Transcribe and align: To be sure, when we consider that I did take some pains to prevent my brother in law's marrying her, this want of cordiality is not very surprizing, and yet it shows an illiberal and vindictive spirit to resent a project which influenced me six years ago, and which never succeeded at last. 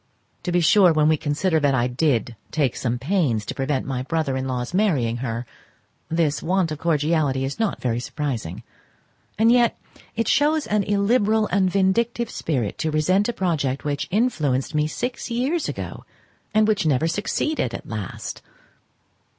To 0.41 0.51
be 0.51 0.61
sure, 0.61 0.91
when 0.93 1.07
we 1.07 1.15
consider 1.15 1.59
that 1.59 1.75
I 1.75 1.85
did 1.85 2.35
take 2.51 2.75
some 2.75 2.97
pains 2.97 3.45
to 3.45 3.53
prevent 3.53 3.85
my 3.85 4.01
brother 4.01 4.35
in 4.35 4.47
law's 4.47 4.73
marrying 4.73 5.17
her, 5.17 5.45
this 6.09 6.41
want 6.41 6.71
of 6.71 6.79
cordiality 6.79 7.43
is 7.45 7.59
not 7.59 7.79
very 7.79 7.99
surprizing, 7.99 8.63
and 9.37 9.51
yet 9.51 9.77
it 10.15 10.27
shows 10.27 10.65
an 10.65 10.81
illiberal 10.85 11.45
and 11.51 11.69
vindictive 11.69 12.31
spirit 12.31 12.79
to 12.79 12.89
resent 12.89 13.29
a 13.29 13.33
project 13.33 13.83
which 13.85 14.07
influenced 14.09 14.73
me 14.73 14.87
six 14.87 15.29
years 15.29 15.69
ago, 15.69 16.03
and 16.51 16.67
which 16.67 16.83
never 16.87 17.07
succeeded 17.07 17.71
at 17.75 17.87
last. 17.87 18.41